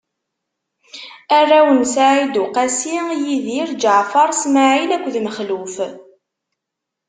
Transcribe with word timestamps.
Arraw 1.37 1.69
n 1.77 1.81
Said 1.93 2.33
Uqasi: 2.43 2.97
Yidir, 3.23 3.69
Ǧaɛfaṛ, 3.81 4.29
Smaɛil 4.41 4.91
akked 4.95 5.15
Mexluf. 5.25 5.75